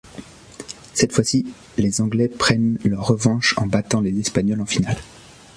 [0.95, 1.45] Cette fois-ci,
[1.77, 4.97] les anglais prennent leur revanche en battant les espagnols en finale.